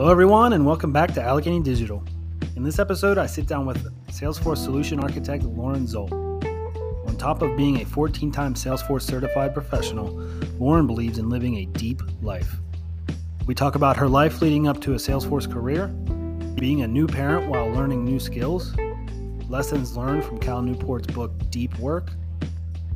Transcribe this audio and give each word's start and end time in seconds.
Hello, 0.00 0.10
everyone, 0.10 0.54
and 0.54 0.64
welcome 0.64 0.94
back 0.94 1.12
to 1.12 1.20
Allegheny 1.20 1.60
Digital. 1.60 2.02
In 2.56 2.62
this 2.62 2.78
episode, 2.78 3.18
I 3.18 3.26
sit 3.26 3.46
down 3.46 3.66
with 3.66 3.84
Salesforce 4.06 4.56
Solution 4.56 4.98
Architect 4.98 5.42
Lauren 5.42 5.86
Zolp. 5.86 6.10
On 7.06 7.16
top 7.18 7.42
of 7.42 7.54
being 7.54 7.82
a 7.82 7.84
14 7.84 8.32
time 8.32 8.54
Salesforce 8.54 9.02
certified 9.02 9.52
professional, 9.52 10.08
Lauren 10.58 10.86
believes 10.86 11.18
in 11.18 11.28
living 11.28 11.56
a 11.56 11.66
deep 11.66 12.00
life. 12.22 12.56
We 13.46 13.54
talk 13.54 13.74
about 13.74 13.94
her 13.98 14.08
life 14.08 14.40
leading 14.40 14.66
up 14.66 14.80
to 14.80 14.94
a 14.94 14.96
Salesforce 14.96 15.52
career, 15.52 15.88
being 16.54 16.80
a 16.80 16.88
new 16.88 17.06
parent 17.06 17.50
while 17.50 17.68
learning 17.70 18.02
new 18.02 18.18
skills, 18.18 18.74
lessons 19.50 19.98
learned 19.98 20.24
from 20.24 20.38
Cal 20.40 20.62
Newport's 20.62 21.12
book 21.12 21.30
Deep 21.50 21.78
Work, 21.78 22.10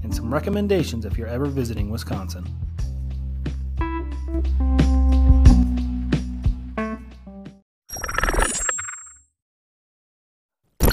and 0.05 0.15
some 0.15 0.33
recommendations 0.33 1.05
if 1.05 1.19
you're 1.19 1.29
ever 1.29 1.45
visiting 1.45 1.91
Wisconsin. 1.91 2.47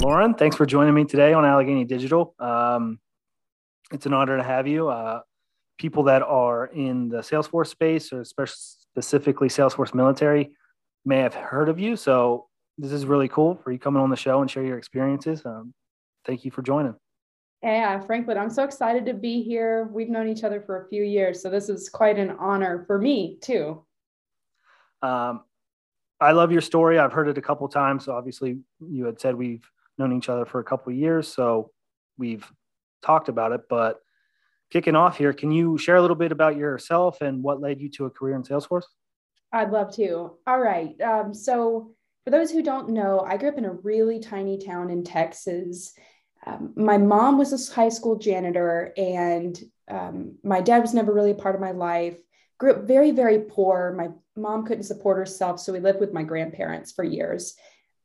Lauren, 0.02 0.34
thanks 0.34 0.56
for 0.56 0.66
joining 0.66 0.96
me 0.96 1.06
today 1.06 1.32
on 1.32 1.46
Allegheny 1.46 1.86
Digital. 1.86 2.34
Um, 2.40 3.00
it's 3.92 4.08
an 4.08 4.14
honor 4.14 4.36
to 4.36 4.42
have 4.42 4.66
you. 4.66 4.90
Uh, 4.90 5.22
people 5.78 6.02
that 6.06 6.24
are 6.24 6.66
in 6.66 7.08
the 7.08 7.18
Salesforce 7.18 7.68
space, 7.68 8.12
or 8.12 8.26
specifically 8.26 9.48
Salesforce 9.48 9.94
military, 9.94 10.56
may 11.06 11.20
have 11.20 11.36
heard 11.36 11.70
of 11.70 11.80
you. 11.80 11.96
So 11.96 12.48
this 12.80 12.92
is 12.92 13.06
really 13.06 13.28
cool 13.28 13.60
for 13.64 13.72
you 13.72 13.78
coming 13.78 14.02
on 14.02 14.10
the 14.10 14.16
show 14.16 14.42
and 14.42 14.50
share 14.50 14.64
your 14.64 14.80
experiences. 14.80 15.46
Um, 15.46 15.72
thank 16.26 16.46
you 16.46 16.50
for 16.50 16.64
joining. 16.64 16.96
Yeah, 17.62 18.00
Franklin, 18.00 18.40
I'm 18.40 18.50
so 18.50 18.64
excited 18.64 19.06
to 19.06 19.14
be 19.14 19.44
here. 19.44 19.88
We've 19.94 20.10
known 20.10 20.28
each 20.28 20.44
other 20.44 20.62
for 20.62 20.84
a 20.84 20.90
few 20.90 21.04
years, 21.04 21.44
so 21.44 21.52
this 21.52 21.70
is 21.70 21.90
quite 21.90 22.18
an 22.18 22.32
honor 22.40 22.86
for 22.88 22.98
me 22.98 23.38
too. 23.40 23.86
Um, 25.04 25.44
I 26.20 26.32
love 26.32 26.52
your 26.52 26.62
story. 26.62 26.98
I've 26.98 27.14
heard 27.14 27.28
it 27.28 27.38
a 27.38 27.42
couple 27.42 27.68
times. 27.68 28.06
So 28.06 28.14
obviously, 28.16 28.58
you 28.80 29.06
had 29.06 29.20
said 29.20 29.36
we've 29.36 29.64
known 29.98 30.16
each 30.18 30.30
other 30.30 30.46
for 30.46 30.60
a 30.60 30.64
couple 30.64 30.92
of 30.92 30.98
years, 30.98 31.28
so 31.28 31.72
we've 32.18 32.50
talked 33.02 33.30
about 33.30 33.52
it. 33.52 33.62
But 33.70 34.00
kicking 34.72 34.96
off 34.96 35.18
here, 35.18 35.34
can 35.34 35.52
you 35.52 35.78
share 35.78 35.98
a 35.98 36.02
little 36.02 36.16
bit 36.16 36.32
about 36.32 36.58
yourself 36.58 37.22
and 37.22 37.44
what 37.44 37.62
led 37.62 37.82
you 37.82 37.90
to 37.92 38.06
a 38.06 38.10
career 38.10 38.36
in 38.36 38.44
Salesforce? 38.44 38.86
I'd 39.52 39.72
love 39.72 39.94
to. 39.96 40.38
All 40.48 40.60
right. 40.60 41.00
Um, 41.02 41.34
so, 41.34 41.94
for 42.24 42.30
those 42.30 42.52
who 42.52 42.62
don't 42.62 42.90
know, 42.90 43.22
I 43.22 43.38
grew 43.38 43.50
up 43.50 43.58
in 43.58 43.66
a 43.66 43.74
really 43.74 44.20
tiny 44.20 44.58
town 44.58 44.90
in 44.92 45.04
Texas. 45.04 45.94
Um, 46.46 46.74
my 46.76 46.98
mom 46.98 47.38
was 47.38 47.52
a 47.52 47.74
high 47.74 47.90
school 47.90 48.18
janitor, 48.18 48.94
and 48.96 49.60
um, 49.90 50.36
my 50.44 50.62
dad 50.62 50.80
was 50.80 50.94
never 50.94 51.14
really 51.14 51.32
a 51.32 51.36
part 51.36 51.56
of 51.56 51.62
my 51.62 51.72
life. 51.72 52.18
Grew 52.60 52.74
up 52.74 52.84
very, 52.84 53.12
very 53.12 53.40
poor. 53.40 53.94
My 53.98 54.10
mom 54.40 54.66
couldn't 54.66 54.84
support 54.84 55.18
herself, 55.18 55.60
so 55.60 55.74
we 55.74 55.80
lived 55.80 56.00
with 56.00 56.14
my 56.14 56.24
grandparents 56.24 56.92
for 56.92 57.04
years 57.04 57.56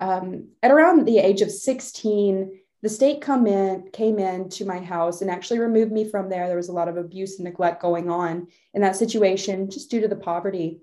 um, 0.01 0.49
at 0.63 0.71
around 0.71 1.07
the 1.07 1.19
age 1.19 1.43
of 1.43 1.51
16, 1.51 2.61
the 2.83 2.89
state 2.89 3.21
come 3.21 3.47
in, 3.47 3.89
came 3.93 4.19
in 4.19 4.49
to 4.51 4.65
my 4.65 4.79
house 4.79 5.23
and 5.23 5.31
actually 5.31 5.59
removed 5.59 5.91
me 5.91 6.09
from 6.09 6.29
there. 6.29 6.47
There 6.47 6.57
was 6.57 6.69
a 6.69 6.75
lot 6.75 6.89
of 6.89 6.97
abuse 6.97 7.39
and 7.39 7.45
neglect 7.45 7.83
going 7.83 8.11
on 8.11 8.49
in 8.75 8.83
that 8.83 8.97
situation 8.97 9.71
just 9.71 9.91
due 9.91 10.01
to 10.03 10.09
the 10.09 10.17
poverty. 10.17 10.81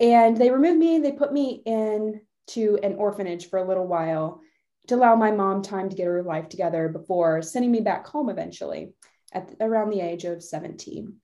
And 0.00 0.36
they 0.36 0.50
removed 0.50 0.78
me, 0.78 0.98
they 0.98 1.12
put 1.12 1.32
me 1.32 1.62
in 1.66 2.20
to 2.48 2.78
an 2.82 2.94
orphanage 2.94 3.50
for 3.50 3.58
a 3.58 3.66
little 3.66 3.86
while 3.86 4.40
to 4.88 4.94
allow 4.94 5.14
my 5.14 5.30
mom 5.30 5.62
time 5.62 5.88
to 5.88 5.96
get 5.96 6.06
her 6.06 6.22
life 6.22 6.48
together 6.48 6.88
before 6.88 7.42
sending 7.42 7.70
me 7.70 7.80
back 7.80 8.06
home 8.06 8.28
eventually 8.28 8.92
at 9.32 9.54
around 9.60 9.90
the 9.90 10.00
age 10.00 10.24
of 10.24 10.42
17. 10.42 11.14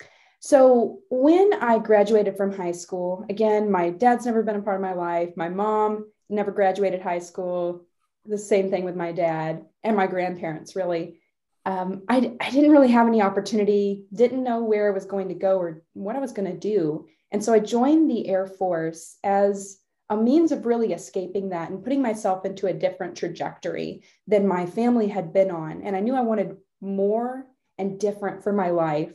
So 0.40 1.00
when 1.10 1.52
I 1.54 1.78
graduated 1.78 2.36
from 2.36 2.52
high 2.52 2.72
school, 2.72 3.24
again, 3.28 3.70
my 3.70 3.90
dad's 3.90 4.26
never 4.26 4.42
been 4.42 4.56
a 4.56 4.62
part 4.62 4.76
of 4.76 4.82
my 4.82 4.92
life. 4.92 5.30
My 5.36 5.48
mom 5.48 6.06
never 6.28 6.50
graduated 6.50 7.02
high 7.02 7.18
school. 7.18 7.86
The 8.26 8.38
same 8.38 8.70
thing 8.70 8.84
with 8.84 8.96
my 8.96 9.12
dad 9.12 9.64
and 9.82 9.96
my 9.96 10.06
grandparents, 10.06 10.76
really. 10.76 11.20
Um, 11.64 12.02
I, 12.08 12.34
I 12.40 12.50
didn't 12.50 12.70
really 12.70 12.88
have 12.88 13.06
any 13.06 13.20
opportunity, 13.20 14.04
didn't 14.14 14.44
know 14.44 14.64
where 14.64 14.88
I 14.88 14.94
was 14.94 15.04
going 15.04 15.28
to 15.28 15.34
go 15.34 15.58
or 15.58 15.82
what 15.92 16.16
I 16.16 16.20
was 16.20 16.32
going 16.32 16.50
to 16.50 16.58
do. 16.58 17.06
And 17.30 17.44
so 17.44 17.52
I 17.52 17.58
joined 17.58 18.10
the 18.10 18.26
Air 18.28 18.46
Force 18.46 19.18
as 19.22 19.78
a 20.10 20.16
means 20.16 20.52
of 20.52 20.64
really 20.64 20.92
escaping 20.92 21.50
that 21.50 21.70
and 21.70 21.82
putting 21.82 22.00
myself 22.00 22.46
into 22.46 22.66
a 22.66 22.72
different 22.72 23.16
trajectory 23.16 24.02
than 24.26 24.48
my 24.48 24.64
family 24.64 25.08
had 25.08 25.32
been 25.32 25.50
on. 25.50 25.82
And 25.82 25.94
I 25.94 26.00
knew 26.00 26.14
I 26.14 26.22
wanted 26.22 26.56
more 26.80 27.46
and 27.76 28.00
different 28.00 28.42
for 28.42 28.52
my 28.52 28.70
life. 28.70 29.14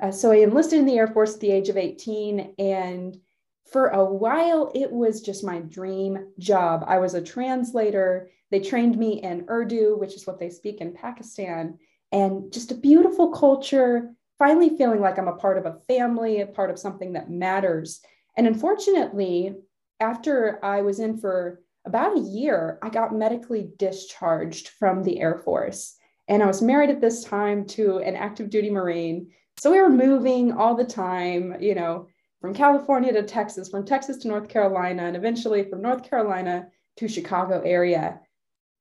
Uh, 0.00 0.12
so 0.12 0.30
I 0.30 0.36
enlisted 0.36 0.78
in 0.78 0.86
the 0.86 0.96
Air 0.96 1.08
Force 1.08 1.34
at 1.34 1.40
the 1.40 1.50
age 1.50 1.68
of 1.68 1.76
18 1.76 2.54
and 2.58 3.16
for 3.70 3.88
a 3.88 4.04
while, 4.04 4.70
it 4.74 4.90
was 4.90 5.20
just 5.20 5.44
my 5.44 5.60
dream 5.60 6.28
job. 6.38 6.84
I 6.86 6.98
was 6.98 7.14
a 7.14 7.22
translator. 7.22 8.30
They 8.50 8.60
trained 8.60 8.98
me 8.98 9.22
in 9.22 9.46
Urdu, 9.48 9.96
which 9.98 10.14
is 10.14 10.26
what 10.26 10.38
they 10.38 10.50
speak 10.50 10.80
in 10.80 10.94
Pakistan, 10.94 11.78
and 12.10 12.52
just 12.52 12.72
a 12.72 12.76
beautiful 12.76 13.30
culture. 13.30 14.14
Finally, 14.38 14.76
feeling 14.76 15.00
like 15.00 15.18
I'm 15.18 15.28
a 15.28 15.36
part 15.36 15.58
of 15.58 15.66
a 15.66 15.78
family, 15.86 16.40
a 16.40 16.46
part 16.46 16.70
of 16.70 16.78
something 16.78 17.12
that 17.12 17.30
matters. 17.30 18.00
And 18.36 18.46
unfortunately, 18.46 19.56
after 20.00 20.64
I 20.64 20.82
was 20.82 21.00
in 21.00 21.18
for 21.18 21.60
about 21.84 22.16
a 22.16 22.20
year, 22.20 22.78
I 22.82 22.88
got 22.88 23.14
medically 23.14 23.70
discharged 23.76 24.68
from 24.68 25.02
the 25.02 25.20
Air 25.20 25.36
Force. 25.36 25.96
And 26.28 26.42
I 26.42 26.46
was 26.46 26.62
married 26.62 26.90
at 26.90 27.00
this 27.00 27.24
time 27.24 27.66
to 27.66 27.98
an 27.98 28.14
active 28.14 28.48
duty 28.48 28.70
Marine. 28.70 29.30
So 29.58 29.72
we 29.72 29.80
were 29.80 29.90
moving 29.90 30.52
all 30.52 30.76
the 30.76 30.84
time, 30.84 31.56
you 31.60 31.74
know, 31.74 32.06
from 32.40 32.54
California 32.54 33.12
to 33.12 33.22
Texas, 33.22 33.68
from 33.68 33.84
Texas 33.84 34.18
to 34.18 34.28
North 34.28 34.48
Carolina, 34.48 35.04
and 35.04 35.16
eventually 35.16 35.64
from 35.68 35.82
North 35.82 36.08
Carolina 36.08 36.68
to 36.96 37.08
Chicago 37.08 37.60
area. 37.64 38.20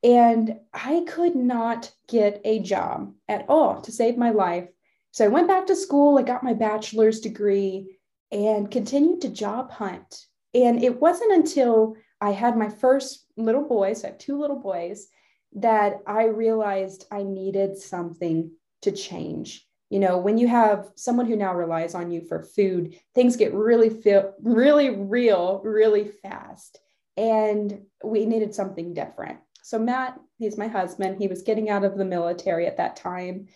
And 0.03 0.59
I 0.73 1.05
could 1.07 1.35
not 1.35 1.91
get 2.07 2.41
a 2.45 2.59
job 2.59 3.13
at 3.27 3.45
all 3.49 3.81
to 3.81 3.91
save 3.91 4.17
my 4.17 4.29
life. 4.29 4.69
So 5.11 5.25
I 5.25 5.29
went 5.29 5.47
back 5.47 5.65
to 5.67 5.75
school, 5.75 6.17
I 6.17 6.21
got 6.21 6.43
my 6.43 6.53
bachelor's 6.53 7.19
degree, 7.19 7.97
and 8.31 8.69
continued 8.69 9.21
to 9.21 9.29
job 9.29 9.71
hunt. 9.71 10.25
And 10.53 10.83
it 10.83 10.99
wasn't 10.99 11.33
until 11.33 11.95
I 12.21 12.31
had 12.31 12.57
my 12.57 12.69
first 12.69 13.25
little 13.37 13.67
boys, 13.67 14.03
I 14.03 14.07
have 14.07 14.17
two 14.17 14.39
little 14.39 14.59
boys, 14.59 15.07
that 15.53 16.01
I 16.05 16.25
realized 16.25 17.05
I 17.11 17.23
needed 17.23 17.77
something 17.77 18.51
to 18.83 18.91
change 18.91 19.66
you 19.89 19.99
know 19.99 20.17
when 20.17 20.37
you 20.37 20.47
have 20.47 20.89
someone 20.95 21.25
who 21.25 21.35
now 21.35 21.53
relies 21.53 21.95
on 21.95 22.11
you 22.11 22.21
for 22.21 22.43
food 22.43 22.99
things 23.15 23.37
get 23.37 23.53
really 23.53 23.89
feel 23.89 24.33
really 24.41 24.89
real 24.89 25.61
really 25.63 26.07
fast. 26.21 26.79
And 27.15 27.81
we 28.03 28.27
needed 28.27 28.53
something 28.53 28.93
different. 28.93 29.39
So 29.63 29.79
matt 29.79 30.19
he's 30.37 30.57
my 30.57 30.67
husband. 30.67 31.17
He 31.19 31.27
was 31.27 31.41
getting 31.41 31.69
out 31.69 31.83
of 31.83 31.97
the 31.97 32.05
military 32.05 32.67
at 32.67 32.77
that 32.77 32.95
time. 32.95 33.47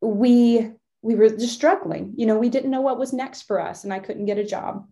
We 0.00 0.72
we 1.02 1.14
were 1.14 1.28
just 1.28 1.54
struggling. 1.54 2.14
You 2.16 2.26
know 2.26 2.38
we 2.38 2.48
didn't 2.48 2.70
know 2.70 2.80
what 2.80 2.98
was 2.98 3.12
next 3.12 3.42
for 3.42 3.60
us 3.60 3.84
and 3.84 3.92
i 3.92 3.98
couldn't 3.98 4.26
get 4.26 4.38
a 4.38 4.44
job. 4.44 4.88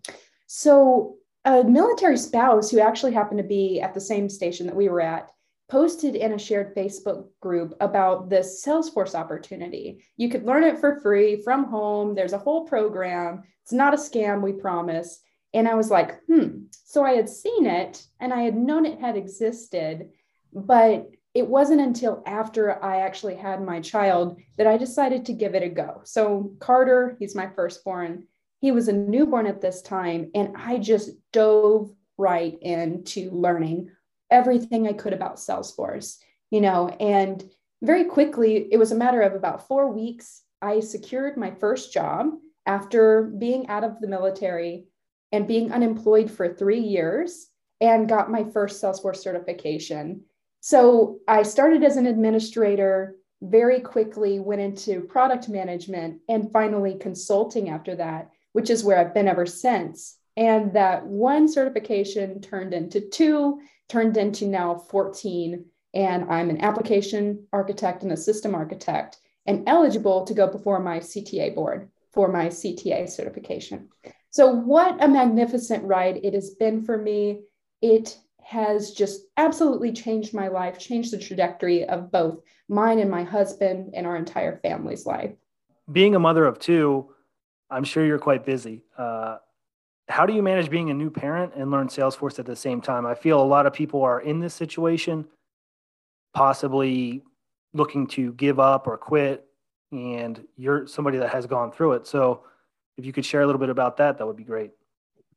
So 0.46 1.16
a 1.44 1.62
military 1.62 2.18
spouse 2.18 2.70
who 2.70 2.80
actually 2.80 3.12
happened 3.12 3.38
to 3.38 3.44
be 3.44 3.80
at 3.80 3.94
the 3.94 4.00
same 4.00 4.28
station 4.28 4.66
that 4.66 4.76
we 4.76 4.88
were 4.88 5.00
at 5.00 5.30
posted 5.68 6.14
in 6.14 6.32
a 6.32 6.38
shared 6.38 6.74
Facebook 6.74 7.28
group 7.40 7.74
about 7.80 8.30
this 8.30 8.64
Salesforce 8.64 9.14
opportunity. 9.14 10.04
You 10.16 10.28
could 10.28 10.44
learn 10.44 10.64
it 10.64 10.78
for 10.78 11.00
free 11.00 11.42
from 11.42 11.64
home. 11.64 12.14
There's 12.14 12.32
a 12.32 12.38
whole 12.38 12.64
program. 12.66 13.42
It's 13.62 13.72
not 13.72 13.94
a 13.94 13.96
scam, 13.96 14.42
we 14.42 14.52
promise. 14.52 15.20
And 15.52 15.66
I 15.68 15.74
was 15.74 15.90
like, 15.90 16.20
hmm. 16.26 16.64
So 16.84 17.04
I 17.04 17.12
had 17.12 17.28
seen 17.28 17.66
it 17.66 18.06
and 18.20 18.32
I 18.32 18.42
had 18.42 18.56
known 18.56 18.86
it 18.86 19.00
had 19.00 19.16
existed, 19.16 20.10
but 20.52 21.08
it 21.34 21.46
wasn't 21.46 21.80
until 21.80 22.22
after 22.26 22.82
I 22.82 23.00
actually 23.00 23.34
had 23.34 23.62
my 23.62 23.80
child 23.80 24.40
that 24.56 24.66
I 24.66 24.78
decided 24.78 25.26
to 25.26 25.34
give 25.34 25.54
it 25.54 25.62
a 25.62 25.68
go. 25.68 26.00
So 26.04 26.52
Carter, 26.60 27.16
he's 27.18 27.34
my 27.34 27.48
firstborn. 27.54 28.26
He 28.60 28.70
was 28.70 28.88
a 28.88 28.92
newborn 28.92 29.46
at 29.46 29.60
this 29.60 29.82
time, 29.82 30.30
and 30.34 30.56
I 30.56 30.78
just 30.78 31.10
dove 31.32 31.90
right 32.16 32.56
into 32.62 33.30
learning 33.32 33.90
everything 34.30 34.86
I 34.86 34.92
could 34.92 35.12
about 35.12 35.36
Salesforce, 35.36 36.18
you 36.50 36.60
know, 36.60 36.88
and 36.88 37.42
very 37.82 38.04
quickly, 38.04 38.68
it 38.70 38.78
was 38.78 38.92
a 38.92 38.96
matter 38.96 39.20
of 39.20 39.34
about 39.34 39.68
four 39.68 39.92
weeks. 39.92 40.42
I 40.62 40.80
secured 40.80 41.36
my 41.36 41.50
first 41.50 41.92
job 41.92 42.30
after 42.64 43.22
being 43.22 43.68
out 43.68 43.84
of 43.84 44.00
the 44.00 44.08
military 44.08 44.86
and 45.32 45.46
being 45.46 45.72
unemployed 45.72 46.30
for 46.30 46.54
three 46.54 46.80
years 46.80 47.48
and 47.80 48.08
got 48.08 48.30
my 48.30 48.44
first 48.44 48.82
Salesforce 48.82 49.16
certification. 49.16 50.22
So 50.60 51.18
I 51.28 51.42
started 51.42 51.84
as 51.84 51.96
an 51.96 52.06
administrator, 52.06 53.16
very 53.42 53.80
quickly 53.80 54.40
went 54.40 54.62
into 54.62 55.02
product 55.02 55.48
management 55.48 56.20
and 56.28 56.50
finally 56.50 56.96
consulting 56.98 57.68
after 57.68 57.94
that, 57.96 58.30
which 58.52 58.70
is 58.70 58.82
where 58.82 58.98
I've 58.98 59.14
been 59.14 59.28
ever 59.28 59.46
since. 59.46 60.16
And 60.36 60.72
that 60.72 61.06
one 61.06 61.48
certification 61.48 62.40
turned 62.40 62.74
into 62.74 63.00
two 63.00 63.60
turned 63.88 64.16
into 64.16 64.46
now 64.46 64.76
14. 64.76 65.64
And 65.94 66.30
I'm 66.30 66.50
an 66.50 66.60
application 66.62 67.46
architect 67.52 68.02
and 68.02 68.12
a 68.12 68.16
system 68.16 68.54
architect 68.54 69.18
and 69.46 69.68
eligible 69.68 70.24
to 70.24 70.34
go 70.34 70.46
before 70.46 70.80
my 70.80 70.98
CTA 70.98 71.54
board 71.54 71.88
for 72.12 72.28
my 72.28 72.46
CTA 72.46 73.08
certification. 73.08 73.88
So, 74.30 74.50
what 74.50 75.02
a 75.02 75.08
magnificent 75.08 75.84
ride 75.84 76.20
it 76.22 76.34
has 76.34 76.50
been 76.50 76.82
for 76.82 76.98
me. 76.98 77.42
it 77.82 78.18
has 78.42 78.92
just 78.92 79.22
absolutely 79.36 79.92
changed 79.92 80.32
my 80.32 80.46
life, 80.46 80.78
changed 80.78 81.12
the 81.12 81.18
trajectory 81.18 81.84
of 81.84 82.12
both 82.12 82.40
mine 82.68 83.00
and 83.00 83.10
my 83.10 83.24
husband 83.24 83.90
and 83.92 84.06
our 84.06 84.16
entire 84.16 84.60
family's 84.60 85.04
life. 85.04 85.32
Being 85.90 86.14
a 86.14 86.20
mother 86.20 86.44
of 86.44 86.60
two, 86.60 87.12
I'm 87.70 87.82
sure 87.82 88.06
you're 88.06 88.20
quite 88.20 88.46
busy. 88.46 88.84
Uh, 88.96 89.38
how 90.08 90.24
do 90.26 90.32
you 90.32 90.42
manage 90.42 90.70
being 90.70 90.90
a 90.90 90.94
new 90.94 91.10
parent 91.10 91.52
and 91.56 91.70
learn 91.70 91.88
Salesforce 91.88 92.38
at 92.38 92.46
the 92.46 92.56
same 92.56 92.80
time? 92.80 93.06
I 93.06 93.14
feel 93.14 93.40
a 93.40 93.44
lot 93.44 93.66
of 93.66 93.72
people 93.72 94.02
are 94.02 94.20
in 94.20 94.40
this 94.40 94.54
situation, 94.54 95.26
possibly 96.32 97.22
looking 97.72 98.06
to 98.08 98.32
give 98.34 98.60
up 98.60 98.86
or 98.86 98.96
quit, 98.96 99.44
and 99.90 100.44
you're 100.56 100.86
somebody 100.86 101.18
that 101.18 101.30
has 101.30 101.46
gone 101.46 101.72
through 101.72 101.92
it. 101.92 102.06
So, 102.06 102.44
if 102.96 103.04
you 103.04 103.12
could 103.12 103.26
share 103.26 103.42
a 103.42 103.46
little 103.46 103.60
bit 103.60 103.68
about 103.68 103.98
that, 103.98 104.16
that 104.16 104.26
would 104.26 104.36
be 104.36 104.44
great. 104.44 104.70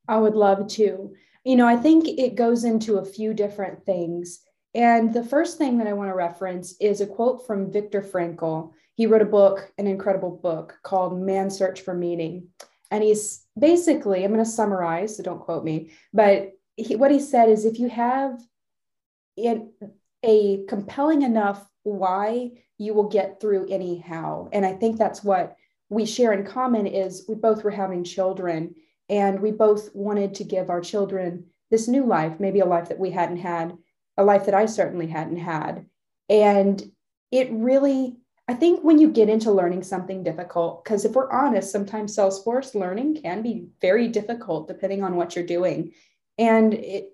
I 0.08 0.18
would 0.18 0.36
love 0.36 0.68
to. 0.68 1.14
You 1.44 1.56
know, 1.56 1.68
I 1.68 1.76
think 1.76 2.08
it 2.08 2.36
goes 2.36 2.64
into 2.64 2.98
a 2.98 3.06
few 3.06 3.34
different 3.34 3.86
things. 3.86 4.40
And 4.76 5.14
the 5.14 5.24
first 5.24 5.58
thing 5.58 5.78
that 5.78 5.88
I 5.88 5.94
want 5.94 6.10
to 6.10 6.16
reference 6.16 6.76
is 6.80 7.02
a 7.02 7.08
quote 7.08 7.46
from 7.46 7.72
Viktor 7.72 8.02
Frankl. 8.02 8.72
He 8.94 9.08
wrote 9.08 9.22
a 9.22 9.26
book, 9.26 9.72
an 9.78 9.88
incredible 9.88 10.32
book 10.32 10.78
called 10.84 11.20
Man's 11.20 11.58
Search 11.58 11.82
for 11.82 11.94
Meaning. 11.94 12.48
And 12.92 13.04
he's 13.04 13.46
basically, 13.58 14.24
I'm 14.24 14.34
going 14.34 14.44
to 14.44 14.50
summarize, 14.50 15.18
so 15.18 15.24
don't 15.24 15.40
quote 15.40 15.64
me, 15.64 15.92
but 16.14 16.54
he, 16.76 16.96
what 16.96 17.12
he 17.12 17.20
said 17.20 17.50
is 17.50 17.66
if 17.66 17.80
you 17.80 17.90
have 17.90 18.40
in, 19.38 19.72
a 20.24 20.64
compelling 20.68 21.22
enough 21.22 21.66
why, 21.84 22.52
you 22.78 22.94
will 22.94 23.10
get 23.10 23.40
through 23.40 23.68
anyhow. 23.70 24.50
And 24.52 24.66
I 24.66 24.74
think 24.74 24.98
that's 24.98 25.24
what 25.24 25.56
we 25.90 26.06
share 26.06 26.34
in 26.34 26.46
common 26.46 26.88
is 26.88 27.26
we 27.28 27.36
both 27.36 27.64
were 27.64 27.72
having 27.72 28.04
children 28.04 28.76
and 29.10 29.40
we 29.40 29.52
both 29.52 29.90
wanted 29.94 30.36
to 30.36 30.44
give 30.44 30.70
our 30.70 30.82
children 30.82 31.46
this 31.72 31.88
new 31.88 32.06
life, 32.06 32.40
maybe 32.40 32.60
a 32.60 32.66
life 32.66 32.90
that 32.90 33.00
we 33.00 33.12
hadn't 33.12 33.38
had, 33.38 33.78
a 34.18 34.24
life 34.24 34.46
that 34.46 34.56
I 34.56 34.66
certainly 34.66 35.08
hadn't 35.08 35.38
had. 35.38 35.86
And 36.30 36.92
it 37.32 37.50
really, 37.52 38.18
I 38.50 38.56
think 38.56 38.84
when 38.84 38.98
you 38.98 39.12
get 39.12 39.30
into 39.30 39.52
learning 39.52 39.84
something 39.84 40.24
difficult, 40.24 40.84
because 40.84 41.06
if 41.06 41.12
we're 41.12 41.32
honest, 41.32 41.72
sometimes 41.72 42.16
Salesforce 42.16 42.74
learning 42.74 43.22
can 43.22 43.44
be 43.44 43.68
very 43.80 44.08
difficult 44.08 44.68
depending 44.68 45.04
on 45.04 45.16
what 45.16 45.36
you're 45.36 45.46
doing. 45.46 45.92
And 46.40 46.74
it, 46.74 47.12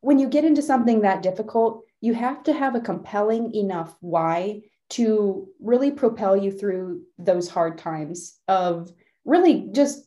when 0.00 0.18
you 0.18 0.26
get 0.26 0.46
into 0.46 0.62
something 0.62 1.02
that 1.02 1.22
difficult, 1.22 1.84
you 2.00 2.14
have 2.14 2.42
to 2.44 2.54
have 2.54 2.74
a 2.74 2.80
compelling 2.80 3.54
enough 3.54 3.94
why 4.00 4.62
to 4.92 5.48
really 5.60 5.90
propel 5.90 6.34
you 6.34 6.50
through 6.50 7.02
those 7.18 7.46
hard 7.46 7.76
times 7.76 8.38
of 8.48 8.90
really 9.26 9.68
just 9.72 10.06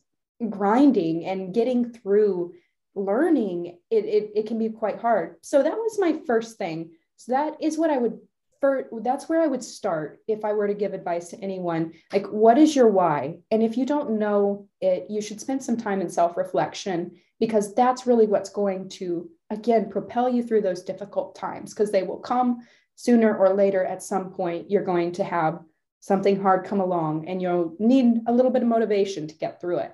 grinding 0.50 1.24
and 1.24 1.54
getting 1.54 1.92
through 1.92 2.54
learning. 2.96 3.78
It, 3.92 4.04
it, 4.06 4.32
it 4.34 4.46
can 4.48 4.58
be 4.58 4.70
quite 4.70 4.98
hard. 4.98 5.36
So 5.40 5.62
that 5.62 5.76
was 5.76 6.00
my 6.00 6.18
first 6.26 6.58
thing. 6.58 6.90
So 7.16 7.32
that 7.32 7.54
is 7.60 7.76
what 7.78 7.90
i 7.90 7.98
would 7.98 8.18
for 8.60 8.88
that's 9.02 9.28
where 9.28 9.40
i 9.40 9.46
would 9.46 9.62
start 9.62 10.20
if 10.26 10.44
i 10.44 10.52
were 10.52 10.66
to 10.66 10.74
give 10.74 10.94
advice 10.94 11.28
to 11.28 11.40
anyone 11.40 11.92
like 12.12 12.26
what 12.26 12.58
is 12.58 12.74
your 12.74 12.88
why? 12.88 13.38
And 13.50 13.62
if 13.62 13.76
you 13.76 13.86
don't 13.86 14.18
know 14.18 14.68
it 14.80 15.06
you 15.08 15.20
should 15.20 15.40
spend 15.40 15.62
some 15.62 15.76
time 15.76 16.00
in 16.00 16.08
self-reflection 16.08 17.12
because 17.40 17.74
that's 17.74 18.06
really 18.06 18.26
what's 18.26 18.50
going 18.50 18.88
to 18.88 19.28
again 19.50 19.88
propel 19.90 20.28
you 20.28 20.42
through 20.42 20.62
those 20.62 20.82
difficult 20.82 21.34
times 21.34 21.72
because 21.72 21.90
they 21.90 22.02
will 22.02 22.18
come 22.18 22.60
sooner 22.98 23.36
or 23.36 23.54
later 23.54 23.84
at 23.84 24.02
some 24.02 24.32
point. 24.32 24.68
You're 24.68 24.84
going 24.84 25.12
to 25.12 25.24
have 25.24 25.60
something 26.00 26.40
hard 26.40 26.66
come 26.66 26.80
along 26.80 27.28
and 27.28 27.40
you'll 27.40 27.76
need 27.78 28.22
a 28.26 28.32
little 28.32 28.50
bit 28.50 28.62
of 28.62 28.68
motivation 28.68 29.28
to 29.28 29.34
get 29.36 29.60
through 29.60 29.78
it. 29.78 29.92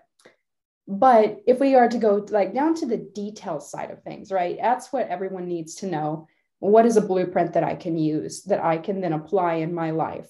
But 0.89 1.43
if 1.47 1.61
we 1.61 1.75
are 1.75 1.89
to 1.89 1.99
go 1.99 2.27
like 2.31 2.55
down 2.55 2.75
to 2.77 2.87
the 2.87 2.97
detail 2.97 3.61
side 3.61 3.91
of 3.91 4.03
things 4.03 4.33
right? 4.33 4.57
That's 4.61 4.91
what 4.91 5.09
everyone 5.09 5.47
needs 5.47 5.75
to 5.77 5.87
know 5.87 6.29
what 6.71 6.87
is 6.87 6.97
a 6.97 7.01
blueprint 7.03 7.53
that 7.53 7.65
i 7.65 7.75
can 7.75 7.97
use 7.97 8.43
that 8.45 8.63
i 8.63 8.77
can 8.79 9.01
then 9.01 9.13
apply 9.13 9.55
in 9.55 9.75
my 9.75 9.91
life? 9.91 10.29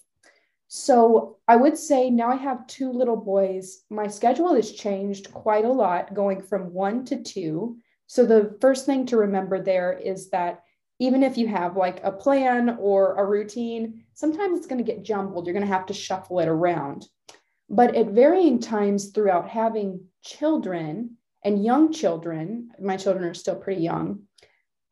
So 0.69 1.38
i 1.46 1.56
would 1.56 1.78
say 1.78 2.10
now 2.10 2.31
i 2.31 2.36
have 2.36 2.66
two 2.66 2.90
little 2.92 3.16
boys. 3.16 3.82
My 3.90 4.06
schedule 4.06 4.54
has 4.54 4.72
changed 4.72 5.32
quite 5.32 5.64
a 5.64 5.69
lot 5.84 6.14
going 6.14 6.42
from 6.42 6.72
one 6.72 7.04
to 7.06 7.22
two. 7.22 7.78
So 8.06 8.25
the 8.25 8.56
first 8.60 8.86
thing 8.86 9.06
to 9.06 9.16
remember 9.16 9.62
there 9.62 9.92
is 9.92 10.31
that 10.31 10.62
even 11.00 11.22
if 11.22 11.36
you 11.36 11.48
have 11.48 11.76
like 11.76 12.00
a 12.04 12.12
plan 12.12 12.76
or 12.78 13.16
a 13.16 13.25
routine 13.25 14.04
sometimes 14.14 14.58
it's 14.58 14.66
going 14.66 14.82
to 14.82 14.92
get 14.92 15.04
jumbled. 15.04 15.46
You're 15.46 15.54
going 15.54 15.66
to 15.66 15.72
have 15.72 15.86
to 15.86 15.94
shuffle 15.94 16.38
it 16.38 16.48
around. 16.48 17.06
But 17.69 17.94
at 17.94 18.08
varying 18.08 18.60
times 18.60 19.10
throughout 19.10 19.48
having 19.48 20.04
children 20.22 21.16
and 21.44 21.64
young 21.64 21.92
children, 21.92 22.70
my 22.81 22.96
children 22.96 23.25
are 23.25 23.34
still 23.34 23.56
pretty 23.56 23.82
young, 23.82 24.22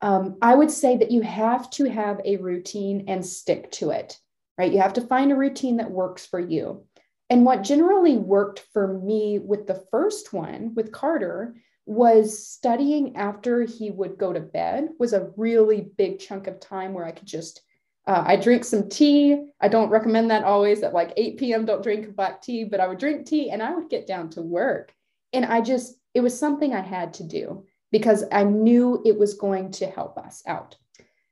um, 0.03 0.35
I 0.41 0.53
would 0.53 0.69
say 0.69 0.97
that 0.97 1.11
you 1.11 1.21
have 1.21 1.69
to 1.71 1.85
have 1.85 2.19
a 2.25 2.35
routine 2.35 3.05
and 3.07 3.25
stick 3.25 3.71
to 3.71 3.91
it, 3.91 4.19
right? 4.57 4.71
You 4.71 4.81
have 4.81 4.93
to 4.93 5.07
find 5.07 5.31
a 5.31 5.35
routine 5.35 5.77
that 5.77 5.89
works 5.89 6.25
for 6.25 6.41
you. 6.41 6.83
And 7.29 7.45
what 7.45 7.63
generally 7.63 8.17
worked 8.17 8.65
for 8.73 8.99
me 8.99 9.39
with 9.39 9.65
the 9.65 9.81
first 9.91 10.33
one, 10.33 10.73
with 10.75 10.91
Carter, 10.91 11.55
was 11.85 12.45
studying 12.45 13.15
after 13.15 13.63
he 13.63 13.91
would 13.91 14.17
go 14.17 14.33
to 14.33 14.41
bed 14.41 14.89
was 14.99 15.13
a 15.13 15.31
really 15.37 15.87
big 15.97 16.19
chunk 16.19 16.47
of 16.47 16.59
time 16.59 16.93
where 16.93 17.05
I 17.05 17.11
could 17.11 17.27
just 17.27 17.61
uh, 18.05 18.21
I 18.25 18.35
drink 18.35 18.65
some 18.65 18.89
tea. 18.89 19.45
I 19.61 19.69
don't 19.69 19.89
recommend 19.89 20.29
that 20.29 20.43
always 20.43 20.83
at 20.83 20.93
like 20.93 21.13
8 21.15 21.37
p.m. 21.37 21.65
Don't 21.65 21.81
drink 21.81 22.13
black 22.17 22.41
tea, 22.41 22.65
but 22.65 22.81
I 22.81 22.87
would 22.89 22.97
drink 22.97 23.25
tea 23.25 23.49
and 23.49 23.63
I 23.63 23.73
would 23.73 23.89
get 23.89 24.07
down 24.07 24.29
to 24.31 24.41
work. 24.41 24.93
And 25.31 25.45
I 25.45 25.61
just, 25.61 25.95
it 26.13 26.19
was 26.19 26.37
something 26.37 26.73
I 26.73 26.81
had 26.81 27.13
to 27.15 27.23
do 27.23 27.65
because 27.93 28.23
I 28.31 28.43
knew 28.43 29.03
it 29.05 29.17
was 29.17 29.35
going 29.35 29.69
to 29.73 29.85
help 29.85 30.17
us 30.17 30.41
out. 30.47 30.75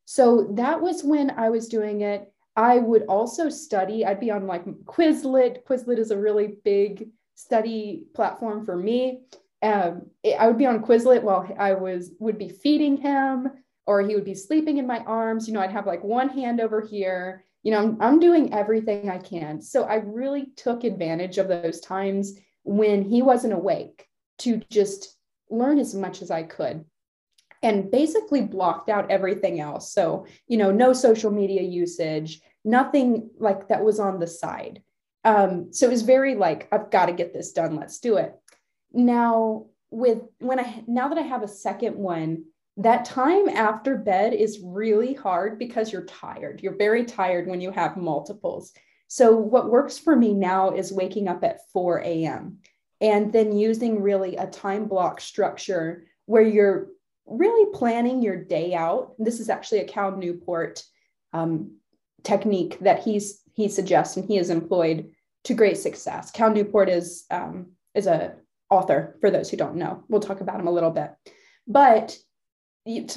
So 0.06 0.48
that 0.52 0.80
was 0.80 1.04
when 1.04 1.32
I 1.32 1.50
was 1.50 1.68
doing 1.68 2.02
it. 2.02 2.32
I 2.56 2.78
would 2.78 3.04
also 3.10 3.50
study, 3.50 4.06
I'd 4.06 4.20
be 4.20 4.30
on 4.30 4.46
like 4.46 4.66
Quizlet. 4.86 5.64
Quizlet 5.64 5.98
is 5.98 6.12
a 6.12 6.18
really 6.18 6.58
big 6.64 7.10
study 7.34 8.04
platform 8.14 8.64
for 8.64 8.78
me. 8.78 9.22
Um, 9.64 10.04
I 10.40 10.46
would 10.48 10.60
be 10.60 10.68
on 10.68 10.84
Quizlet 10.84 11.24
while 11.24 11.52
I 11.58 11.74
was 11.74 12.12
would 12.20 12.38
be 12.38 12.50
feeding 12.50 12.98
him 12.98 13.50
or 13.88 14.04
he 14.04 14.14
would 14.14 14.26
be 14.26 14.36
sleeping 14.36 14.78
in 14.78 14.86
my 14.86 15.00
arms. 15.00 15.48
You 15.48 15.56
know, 15.56 15.62
I'd 15.62 15.72
have 15.72 15.88
like 15.88 16.04
one 16.04 16.30
hand 16.30 16.62
over 16.62 16.82
here. 16.82 17.44
You 17.64 17.72
know, 17.72 17.80
I'm, 17.80 17.98
I'm 18.00 18.20
doing 18.20 18.54
everything 18.54 19.10
I 19.10 19.18
can. 19.18 19.64
So 19.64 19.86
I 19.86 19.96
really 19.96 20.52
took 20.58 20.84
advantage 20.84 21.40
of 21.40 21.48
those 21.48 21.80
times 21.80 22.34
when 22.64 23.02
he 23.02 23.24
wasn't 23.24 23.54
awake 23.54 24.08
to 24.40 24.62
just 24.70 25.18
learn 25.52 25.80
as 25.80 25.94
much 25.94 26.22
as 26.22 26.32
I 26.32 26.44
could 26.44 26.86
and 27.64 27.92
basically 27.92 28.42
blocked 28.42 28.90
out 28.90 29.12
everything 29.12 29.60
else. 29.60 29.94
So, 29.94 30.26
you 30.48 30.58
know, 30.58 30.72
no 30.72 30.94
social 30.94 31.32
media 31.32 31.62
usage, 31.62 32.42
nothing 32.64 33.30
like 33.38 33.68
that 33.68 33.84
was 33.84 34.00
on 34.00 34.20
the 34.20 34.28
side. 34.28 34.82
Um, 35.24 35.72
so 35.72 35.86
it 35.86 35.92
was 35.92 36.02
very 36.02 36.36
like, 36.36 36.68
I've 36.72 36.90
got 36.90 37.08
to 37.08 37.14
get 37.14 37.34
this 37.34 37.52
done. 37.52 37.76
Let's 37.76 38.00
do 38.00 38.18
it. 38.18 38.34
Now, 38.92 39.68
with 39.92 40.22
when 40.40 40.60
I 40.60 40.84
now 40.88 41.10
that 41.10 41.18
I 41.18 41.22
have 41.22 41.44
a 41.44 41.48
second 41.48 41.96
one, 41.96 42.46
that 42.78 43.06
time 43.06 43.50
after 43.50 43.98
bed 43.98 44.34
is 44.34 44.62
really 44.64 45.14
hard 45.14 45.60
because 45.60 45.92
you're 45.92 46.06
tired. 46.06 46.62
You're 46.64 46.78
very 46.78 47.06
tired 47.06 47.48
when 47.48 47.62
you 47.62 47.72
have 47.72 47.98
multiples. 47.98 48.72
So, 49.08 49.36
what 49.36 49.70
works 49.70 50.00
for 50.00 50.16
me 50.16 50.34
now 50.34 50.72
is 50.72 50.92
waking 50.92 51.28
up 51.28 51.44
at 51.44 51.70
4 51.72 52.00
a.m. 52.00 52.60
and 53.02 53.34
then 53.34 53.58
using 53.58 54.02
really 54.02 54.36
a 54.38 54.48
time 54.48 54.86
block 54.86 55.20
structure 55.20 56.06
where 56.28 56.44
you're 56.44 56.88
really 57.26 57.72
planning 57.74 58.22
your 58.22 58.38
day 58.38 58.74
out. 58.74 59.14
This 59.18 59.40
is 59.40 59.50
actually 59.50 59.80
a 59.80 59.88
Cal 59.88 60.16
Newport 60.16 60.84
um, 61.34 61.78
technique 62.24 62.80
that 62.80 63.04
he's 63.04 63.42
he 63.54 63.68
suggests 63.68 64.16
and 64.16 64.26
he 64.26 64.38
has 64.38 64.50
employed 64.50 65.12
to 65.44 65.54
great 65.54 65.78
success. 65.78 66.32
Cal 66.32 66.52
Newport 66.52 66.88
is 66.88 67.26
um, 67.32 67.72
is 67.96 68.08
a 68.08 68.36
author 68.70 69.18
for 69.20 69.30
those 69.32 69.50
who 69.50 69.58
don't 69.58 69.76
know. 69.76 70.04
We'll 70.08 70.22
talk 70.22 70.40
about 70.40 70.60
him 70.60 70.68
a 70.68 70.72
little 70.72 70.92
bit, 70.92 71.12
but 71.68 72.18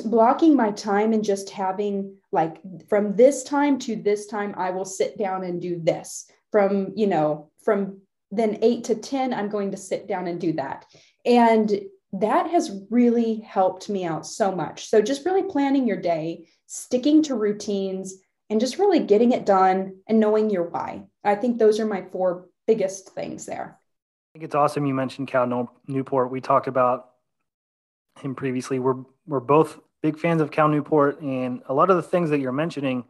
blocking 0.04 0.56
my 0.56 0.70
time 0.72 1.12
and 1.12 1.24
just 1.24 1.50
having 1.50 2.16
like 2.32 2.58
from 2.88 3.16
this 3.16 3.42
time 3.44 3.78
to 3.78 3.96
this 3.96 4.26
time 4.26 4.54
i 4.58 4.70
will 4.70 4.84
sit 4.84 5.16
down 5.16 5.42
and 5.42 5.62
do 5.62 5.80
this 5.82 6.30
from 6.52 6.92
you 6.94 7.06
know 7.06 7.50
from 7.64 7.98
then 8.36 8.58
8 8.62 8.84
to 8.84 8.94
10 8.94 9.34
i'm 9.34 9.48
going 9.48 9.70
to 9.70 9.76
sit 9.76 10.06
down 10.08 10.26
and 10.26 10.40
do 10.40 10.52
that 10.54 10.86
and 11.24 11.80
that 12.12 12.48
has 12.48 12.82
really 12.90 13.40
helped 13.40 13.88
me 13.88 14.04
out 14.04 14.26
so 14.26 14.54
much 14.54 14.88
so 14.88 15.02
just 15.02 15.24
really 15.24 15.42
planning 15.42 15.86
your 15.86 16.00
day 16.00 16.48
sticking 16.66 17.22
to 17.24 17.34
routines 17.34 18.14
and 18.50 18.60
just 18.60 18.78
really 18.78 19.00
getting 19.00 19.32
it 19.32 19.46
done 19.46 19.96
and 20.08 20.20
knowing 20.20 20.50
your 20.50 20.68
why 20.68 21.04
i 21.24 21.34
think 21.34 21.58
those 21.58 21.80
are 21.80 21.86
my 21.86 22.02
four 22.12 22.46
biggest 22.66 23.10
things 23.10 23.46
there 23.46 23.78
i 23.78 24.28
think 24.32 24.44
it's 24.44 24.54
awesome 24.54 24.86
you 24.86 24.94
mentioned 24.94 25.28
cal 25.28 25.70
newport 25.86 26.30
we 26.30 26.40
talked 26.40 26.66
about 26.66 27.10
him 28.20 28.34
previously. 28.34 28.78
We're 28.78 29.04
we're 29.26 29.40
both 29.40 29.80
big 30.02 30.18
fans 30.18 30.40
of 30.40 30.50
Cal 30.50 30.68
Newport, 30.68 31.20
and 31.20 31.62
a 31.66 31.74
lot 31.74 31.90
of 31.90 31.96
the 31.96 32.02
things 32.02 32.30
that 32.30 32.40
you're 32.40 32.52
mentioning, 32.52 33.04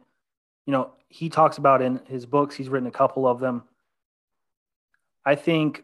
you 0.65 0.71
know, 0.71 0.91
he 1.09 1.29
talks 1.29 1.57
about 1.57 1.81
in 1.81 2.01
his 2.07 2.25
books. 2.25 2.55
He's 2.55 2.69
written 2.69 2.87
a 2.87 2.91
couple 2.91 3.27
of 3.27 3.39
them. 3.39 3.63
I 5.25 5.35
think, 5.35 5.83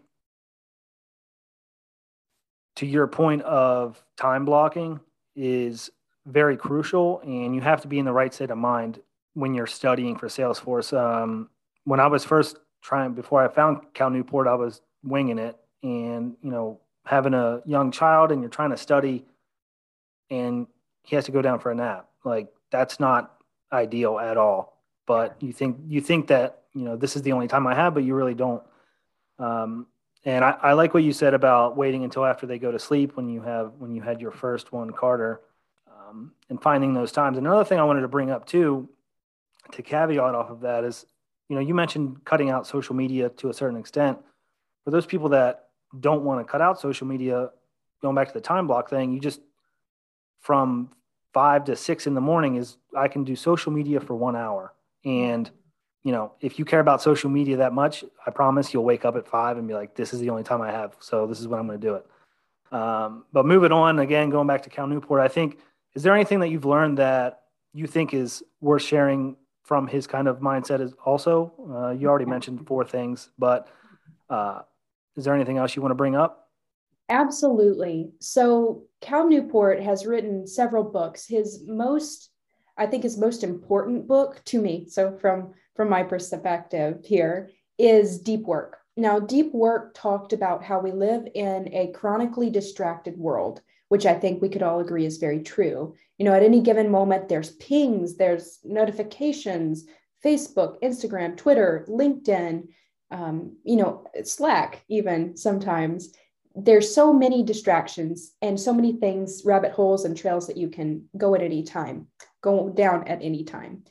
to 2.75 2.85
your 2.85 3.07
point 3.07 3.41
of 3.43 4.03
time 4.17 4.45
blocking, 4.45 4.99
is 5.35 5.89
very 6.25 6.57
crucial, 6.57 7.21
and 7.21 7.55
you 7.55 7.61
have 7.61 7.81
to 7.81 7.87
be 7.87 7.99
in 7.99 8.05
the 8.05 8.13
right 8.13 8.33
state 8.33 8.51
of 8.51 8.57
mind 8.57 8.99
when 9.33 9.53
you're 9.53 9.67
studying 9.67 10.15
for 10.17 10.27
Salesforce. 10.27 10.95
Um, 10.97 11.49
when 11.85 11.99
I 11.99 12.07
was 12.07 12.23
first 12.23 12.57
trying, 12.81 13.13
before 13.13 13.43
I 13.43 13.47
found 13.47 13.81
Cal 13.93 14.09
Newport, 14.09 14.47
I 14.47 14.55
was 14.55 14.81
winging 15.03 15.39
it, 15.39 15.57
and 15.83 16.35
you 16.41 16.51
know, 16.51 16.79
having 17.05 17.33
a 17.33 17.61
young 17.65 17.91
child 17.91 18.31
and 18.31 18.41
you're 18.41 18.49
trying 18.49 18.69
to 18.69 18.77
study, 18.77 19.25
and 20.29 20.67
he 21.03 21.15
has 21.15 21.25
to 21.25 21.31
go 21.31 21.41
down 21.41 21.59
for 21.59 21.71
a 21.71 21.75
nap. 21.75 22.07
Like 22.23 22.49
that's 22.71 22.99
not 22.99 23.33
ideal 23.71 24.19
at 24.19 24.37
all. 24.37 24.77
But 25.07 25.35
you 25.39 25.51
think 25.51 25.77
you 25.87 26.01
think 26.01 26.27
that 26.27 26.63
you 26.73 26.83
know 26.83 26.95
this 26.95 27.15
is 27.15 27.21
the 27.23 27.31
only 27.31 27.47
time 27.47 27.65
I 27.67 27.75
have, 27.75 27.93
but 27.93 28.03
you 28.03 28.15
really 28.15 28.35
don't. 28.35 28.63
Um, 29.41 29.87
and 30.23 30.45
I, 30.45 30.55
I, 30.61 30.73
like 30.73 30.93
what 30.93 31.03
you 31.03 31.13
said 31.13 31.33
about 31.33 31.75
waiting 31.75 32.03
until 32.03 32.25
after 32.25 32.45
they 32.45 32.59
go 32.59 32.71
to 32.71 32.77
sleep 32.77 33.17
when 33.17 33.27
you 33.27 33.41
have 33.41 33.73
when 33.79 33.95
you 33.95 34.01
had 34.01 34.21
your 34.21 34.31
first 34.31 34.71
one, 34.71 34.91
Carter, 34.91 35.41
um, 35.87 36.31
and 36.49 36.61
finding 36.61 36.93
those 36.93 37.11
times. 37.11 37.37
Another 37.37 37.63
thing 37.63 37.79
I 37.79 37.83
wanted 37.83 38.01
to 38.01 38.07
bring 38.07 38.29
up 38.29 38.45
too, 38.45 38.87
to 39.71 39.81
caveat 39.81 40.35
off 40.35 40.51
of 40.51 40.61
that 40.61 40.83
is, 40.83 41.05
you 41.49 41.55
know, 41.55 41.61
you 41.61 41.73
mentioned 41.73 42.23
cutting 42.23 42.51
out 42.51 42.67
social 42.67 42.95
media 42.95 43.29
to 43.29 43.49
a 43.49 43.53
certain 43.53 43.79
extent. 43.79 44.19
For 44.83 44.91
those 44.91 45.07
people 45.07 45.29
that 45.29 45.69
don't 45.99 46.23
want 46.23 46.45
to 46.45 46.49
cut 46.49 46.61
out 46.61 46.79
social 46.79 47.07
media, 47.07 47.49
going 48.01 48.15
back 48.15 48.27
to 48.27 48.33
the 48.33 48.41
time 48.41 48.67
block 48.67 48.89
thing, 48.89 49.11
you 49.11 49.19
just 49.19 49.41
from 50.39 50.91
five 51.33 51.63
to 51.65 51.75
six 51.75 52.05
in 52.05 52.13
the 52.13 52.21
morning 52.21 52.55
is 52.55 52.77
I 52.95 53.07
can 53.07 53.23
do 53.23 53.35
social 53.35 53.71
media 53.71 53.99
for 53.99 54.15
one 54.15 54.35
hour 54.35 54.73
and 55.03 55.49
you 56.03 56.11
know, 56.11 56.33
if 56.41 56.57
you 56.57 56.65
care 56.65 56.79
about 56.79 57.01
social 57.01 57.29
media 57.29 57.57
that 57.57 57.73
much, 57.73 58.03
I 58.25 58.31
promise 58.31 58.73
you'll 58.73 58.83
wake 58.83 59.05
up 59.05 59.15
at 59.15 59.27
five 59.27 59.57
and 59.57 59.67
be 59.67 59.73
like, 59.73 59.95
this 59.95 60.13
is 60.13 60.19
the 60.19 60.29
only 60.29 60.43
time 60.43 60.61
I 60.61 60.71
have. 60.71 60.95
So 60.99 61.27
this 61.27 61.39
is 61.39 61.47
when 61.47 61.59
I'm 61.59 61.67
going 61.67 61.79
to 61.79 61.87
do 61.87 61.95
it. 61.95 62.05
Um, 62.75 63.25
but 63.31 63.45
moving 63.45 63.71
on 63.71 63.99
again, 63.99 64.29
going 64.29 64.47
back 64.47 64.63
to 64.63 64.69
Cal 64.69 64.87
Newport, 64.87 65.21
I 65.21 65.27
think, 65.27 65.59
is 65.93 66.03
there 66.03 66.15
anything 66.15 66.39
that 66.39 66.47
you've 66.47 66.65
learned 66.65 66.97
that 66.97 67.41
you 67.73 67.85
think 67.85 68.13
is 68.13 68.41
worth 68.61 68.81
sharing 68.81 69.35
from 69.63 69.87
his 69.87 70.07
kind 70.07 70.27
of 70.27 70.39
mindset 70.39 70.81
is 70.81 70.93
also, 71.05 71.53
uh, 71.71 71.91
you 71.91 72.07
already 72.07 72.25
mentioned 72.25 72.65
four 72.65 72.83
things, 72.83 73.29
but 73.37 73.67
uh, 74.29 74.61
is 75.15 75.25
there 75.25 75.35
anything 75.35 75.57
else 75.57 75.75
you 75.75 75.81
want 75.81 75.91
to 75.91 75.95
bring 75.95 76.15
up? 76.15 76.49
Absolutely. 77.09 78.11
So 78.19 78.83
Cal 79.01 79.27
Newport 79.27 79.81
has 79.81 80.05
written 80.05 80.47
several 80.47 80.83
books. 80.83 81.27
His 81.27 81.63
most 81.67 82.31
I 82.77 82.87
think 82.87 83.03
his 83.03 83.17
most 83.17 83.43
important 83.43 84.07
book 84.07 84.41
to 84.45 84.59
me, 84.59 84.87
so 84.89 85.15
from 85.17 85.53
from 85.75 85.89
my 85.89 86.03
perspective 86.03 86.99
here, 87.03 87.49
is 87.77 88.19
Deep 88.19 88.41
Work. 88.41 88.77
Now, 88.97 89.19
Deep 89.19 89.53
Work 89.53 89.93
talked 89.93 90.33
about 90.33 90.63
how 90.63 90.79
we 90.79 90.91
live 90.91 91.27
in 91.33 91.73
a 91.73 91.91
chronically 91.93 92.49
distracted 92.49 93.17
world, 93.17 93.61
which 93.89 94.05
I 94.05 94.13
think 94.13 94.41
we 94.41 94.49
could 94.49 94.63
all 94.63 94.79
agree 94.79 95.05
is 95.05 95.17
very 95.17 95.41
true. 95.41 95.95
You 96.17 96.25
know, 96.25 96.33
at 96.33 96.43
any 96.43 96.61
given 96.61 96.91
moment, 96.91 97.29
there's 97.29 97.51
pings, 97.55 98.17
there's 98.17 98.59
notifications, 98.63 99.85
Facebook, 100.23 100.81
Instagram, 100.81 101.35
Twitter, 101.35 101.85
LinkedIn, 101.89 102.67
um, 103.11 103.57
you 103.63 103.75
know, 103.75 104.05
Slack, 104.23 104.83
even 104.87 105.35
sometimes 105.35 106.13
there's 106.55 106.93
so 106.93 107.13
many 107.13 107.43
distractions 107.43 108.33
and 108.41 108.59
so 108.59 108.73
many 108.73 108.93
things, 108.93 109.43
rabbit 109.45 109.71
holes 109.71 110.05
and 110.05 110.17
trails 110.17 110.47
that 110.47 110.57
you 110.57 110.69
can 110.69 111.05
go 111.17 111.33
at 111.33 111.41
any 111.41 111.63
time, 111.63 112.07
go 112.41 112.69
down 112.69 113.07
at 113.07 113.21
any 113.21 113.43
time. 113.43 113.83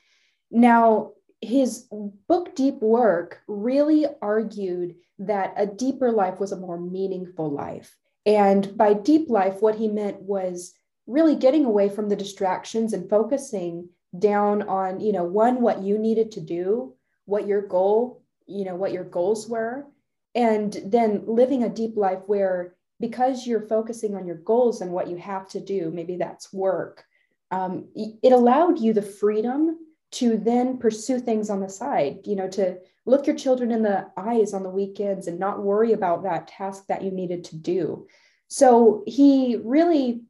Now, 0.51 1.13
his 1.41 1.87
book 2.29 2.55
Deep 2.55 2.81
Work 2.81 3.43
really 3.49 4.07
argued 4.21 4.97
that 5.19 5.55
a 5.57 5.67
deeper 5.67 6.13
life 6.13 6.41
was 6.41 6.53
a 6.53 6.57
more 6.57 6.79
meaningful 6.79 7.51
life. 7.51 7.97
And 8.27 8.77
by 8.77 8.95
deep 8.95 9.31
life, 9.31 9.63
what 9.63 9.77
he 9.77 9.89
meant 9.89 10.21
was 10.21 10.75
really 11.07 11.35
getting 11.37 11.65
away 11.65 11.89
from 11.89 12.09
the 12.09 12.17
distractions 12.17 12.93
and 12.93 13.09
focusing 13.09 13.89
down 14.19 14.63
on, 14.63 15.01
you 15.01 15.13
know, 15.13 15.25
one, 15.25 15.61
what 15.61 15.83
you 15.83 15.99
needed 15.99 16.33
to 16.33 16.41
do, 16.41 16.95
what 17.25 17.47
your 17.47 17.63
goal, 17.63 18.23
you 18.47 18.65
know, 18.65 18.75
what 18.75 18.93
your 18.93 19.05
goals 19.05 19.49
were, 19.49 19.87
and 20.35 20.81
then 20.85 21.23
living 21.27 21.65
a 21.65 21.69
deep 21.69 21.97
life 21.97 22.21
where 22.27 22.75
because 22.99 23.47
you're 23.47 23.67
focusing 23.67 24.15
on 24.15 24.27
your 24.27 24.37
goals 24.37 24.81
and 24.83 24.93
what 24.93 25.09
you 25.09 25.17
have 25.17 25.49
to 25.49 25.61
do 25.61 25.91
maybe 25.91 26.17
that's 26.17 26.53
work 26.53 27.05
um, 27.51 27.89
it 27.95 28.33
allowed 28.33 28.79
you 28.79 28.93
the 28.93 29.03
freedom 29.03 29.77
to 30.13 30.37
then 30.37 30.79
pursue 30.79 31.21
things 31.21 31.51
on 31.51 31.61
the 31.61 31.69
side 31.69 32.19
you 32.25 32.35
know 32.37 32.49
to 32.49 32.79
look 33.07 33.27
your 33.27 33.37
children 33.37 33.73
in 33.73 33.83
the 33.83 34.07
eyes 34.17 34.55
on 34.55 34.63
the 34.63 34.71
weekends 34.71 35.27
and 35.27 35.39
not 35.39 35.63
worry 35.63 35.93
about 35.93 36.23
that 36.23 36.49
task 36.49 36.87
that 36.87 37.03
you 37.03 37.11
needed 37.11 37.45
to 37.45 37.57
do. 37.57 38.07
So 38.49 39.03
he 39.07 39.57
really 39.63 40.23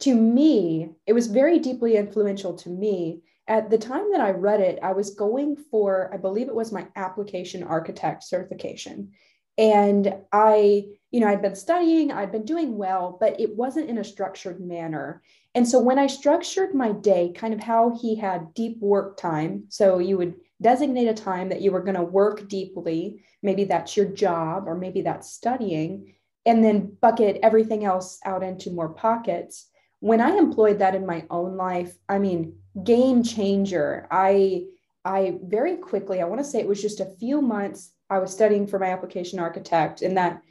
to 0.00 0.14
me 0.14 0.90
it 1.06 1.14
was 1.14 1.28
very 1.28 1.58
deeply 1.58 1.96
influential 1.96 2.54
to 2.54 2.68
me. 2.68 3.22
At 3.48 3.70
the 3.70 3.78
time 3.78 4.10
that 4.10 4.20
i 4.20 4.30
read 4.30 4.60
it 4.60 4.80
i 4.82 4.92
was 4.92 5.14
going 5.14 5.54
for 5.54 6.10
i 6.12 6.16
believe 6.16 6.48
it 6.48 6.54
was 6.54 6.72
my 6.72 6.88
application 6.96 7.62
architect 7.62 8.24
certification 8.24 9.12
and 9.58 10.14
I, 10.32 10.84
you 11.10 11.20
know, 11.20 11.28
I'd 11.28 11.42
been 11.42 11.54
studying, 11.54 12.12
I'd 12.12 12.32
been 12.32 12.44
doing 12.44 12.76
well, 12.76 13.16
but 13.18 13.40
it 13.40 13.56
wasn't 13.56 13.88
in 13.88 13.98
a 13.98 14.04
structured 14.04 14.60
manner. 14.60 15.22
And 15.54 15.66
so 15.66 15.80
when 15.80 15.98
I 15.98 16.06
structured 16.06 16.74
my 16.74 16.92
day, 16.92 17.32
kind 17.34 17.54
of 17.54 17.60
how 17.60 17.96
he 18.00 18.16
had 18.16 18.52
deep 18.52 18.78
work 18.80 19.16
time, 19.16 19.64
so 19.68 19.98
you 19.98 20.18
would 20.18 20.34
designate 20.60 21.08
a 21.08 21.14
time 21.14 21.48
that 21.48 21.62
you 21.62 21.72
were 21.72 21.82
going 21.82 21.96
to 21.96 22.02
work 22.02 22.48
deeply, 22.48 23.22
maybe 23.42 23.64
that's 23.64 23.96
your 23.96 24.06
job 24.06 24.64
or 24.66 24.74
maybe 24.74 25.00
that's 25.02 25.32
studying, 25.32 26.14
and 26.44 26.62
then 26.62 26.96
bucket 27.00 27.38
everything 27.42 27.84
else 27.84 28.18
out 28.24 28.42
into 28.42 28.70
more 28.70 28.90
pockets. 28.90 29.68
When 30.00 30.20
I 30.20 30.36
employed 30.36 30.80
that 30.80 30.94
in 30.94 31.06
my 31.06 31.24
own 31.30 31.56
life, 31.56 31.96
I 32.08 32.18
mean, 32.18 32.58
game 32.84 33.22
changer. 33.22 34.06
I 34.10 34.66
I 35.04 35.38
very 35.42 35.76
quickly, 35.76 36.20
I 36.20 36.24
want 36.24 36.40
to 36.40 36.44
say 36.44 36.58
it 36.58 36.68
was 36.68 36.82
just 36.82 37.00
a 37.00 37.06
few 37.06 37.40
months 37.40 37.92
I 38.08 38.18
was 38.18 38.32
studying 38.32 38.66
for 38.66 38.78
my 38.78 38.90
application 38.90 39.38
architect, 39.38 40.02
and 40.02 40.16
that 40.16 40.42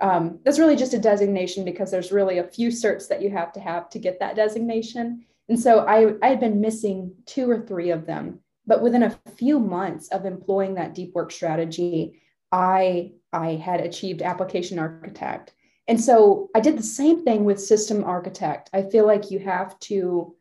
um, 0.00 0.40
that's 0.44 0.58
really 0.58 0.76
just 0.76 0.94
a 0.94 0.98
designation 0.98 1.64
because 1.64 1.90
there's 1.90 2.10
really 2.10 2.38
a 2.38 2.48
few 2.48 2.68
certs 2.68 3.08
that 3.08 3.22
you 3.22 3.30
have 3.30 3.52
to 3.52 3.60
have 3.60 3.88
to 3.90 3.98
get 3.98 4.18
that 4.18 4.34
designation. 4.34 5.24
And 5.48 5.58
so 5.58 5.80
I, 5.80 6.14
I 6.22 6.30
had 6.30 6.40
been 6.40 6.60
missing 6.60 7.14
two 7.26 7.48
or 7.48 7.60
three 7.60 7.90
of 7.90 8.04
them. 8.06 8.40
But 8.66 8.82
within 8.82 9.04
a 9.04 9.18
few 9.36 9.58
months 9.58 10.08
of 10.08 10.24
employing 10.24 10.74
that 10.74 10.94
deep 10.94 11.14
work 11.14 11.30
strategy, 11.30 12.20
I, 12.50 13.12
I 13.32 13.54
had 13.54 13.80
achieved 13.80 14.22
application 14.22 14.78
architect. 14.78 15.54
And 15.88 16.00
so 16.00 16.48
I 16.54 16.60
did 16.60 16.78
the 16.78 16.82
same 16.82 17.24
thing 17.24 17.44
with 17.44 17.60
system 17.60 18.04
architect. 18.04 18.70
I 18.72 18.82
feel 18.82 19.06
like 19.06 19.30
you 19.30 19.40
have 19.40 19.78
to 19.80 20.34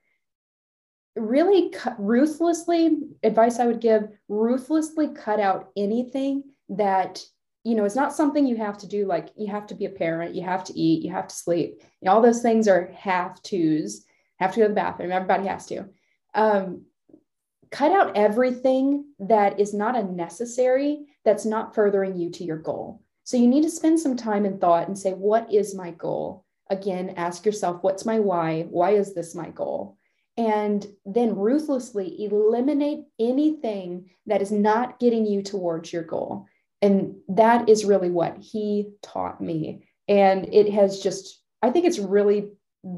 really 1.16 1.70
cut, 1.70 1.96
ruthlessly, 2.00 3.00
advice 3.24 3.60
I 3.60 3.68
would 3.68 3.82
give, 3.82 4.08
ruthlessly 4.30 5.10
cut 5.10 5.40
out 5.40 5.72
anything 5.75 6.44
that 6.72 7.24
you 7.63 7.75
know 7.75 7.86
it's 7.86 7.96
not 7.96 8.13
something 8.13 8.46
you 8.46 8.58
have 8.58 8.78
to 8.80 8.88
do 8.88 9.06
like 9.06 9.30
you 9.38 9.48
have 9.48 9.68
to 9.68 9.75
be 9.75 9.86
a 9.86 9.90
parent 9.90 10.34
you 10.34 10.44
have 10.44 10.63
to 10.63 10.78
eat 10.78 11.04
you 11.04 11.12
have 11.12 11.28
to 11.28 11.36
sleep 11.36 11.75
you 11.80 12.06
know, 12.06 12.13
all 12.13 12.22
those 12.22 12.42
things 12.42 12.68
are 12.68 12.92
have 12.98 13.42
to's 13.44 14.06
have 14.42 14.51
to 14.54 14.60
go 14.60 14.63
to 14.63 14.70
the 14.70 14.75
bathroom 14.75 15.12
everybody 15.12 15.48
has 15.48 15.66
to. 15.68 15.86
Um, 16.34 16.86
cut 17.70 17.92
out 17.92 18.18
everything 18.18 19.06
that 19.20 19.60
is 19.60 19.74
not 19.74 19.96
a 19.96 20.04
necessary 20.04 21.06
that's 21.24 21.46
not 21.46 21.74
furthering 21.74 22.18
you 22.18 22.30
to 22.32 22.44
your 22.44 22.58
goal. 22.58 23.01
So 23.24 23.38
you 23.38 23.48
need 23.48 23.63
to 23.63 23.70
spend 23.70 24.00
some 24.00 24.18
time 24.18 24.46
and 24.46 24.60
thought 24.60 24.88
and 24.88 24.98
say 24.98 25.12
what 25.12 25.51
is 25.54 25.75
my 25.75 25.92
goal? 25.92 26.46
Again 26.70 27.13
ask 27.18 27.46
yourself 27.46 27.82
what's 27.82 28.06
my 28.06 28.20
why? 28.20 28.63
Why 28.63 28.92
is 28.92 29.13
this 29.13 29.36
my 29.36 29.50
goal? 29.50 29.98
And 30.38 30.86
then 31.06 31.36
ruthlessly 31.36 32.24
eliminate 32.24 33.04
anything 33.20 34.10
that 34.25 34.42
is 34.42 34.51
not 34.51 35.00
getting 35.00 35.25
you 35.25 35.44
towards 35.44 35.94
your 35.94 36.04
goal 36.04 36.48
and 36.81 37.15
that 37.27 37.69
is 37.69 37.85
really 37.85 38.09
what 38.09 38.38
he 38.38 38.91
taught 39.01 39.41
me. 39.41 39.88
And 40.07 40.53
it 40.53 40.71
has 40.73 41.00
just 41.00 41.39
i 41.61 41.69
think 41.69 41.85
it's 41.85 42.00
really 42.00 42.50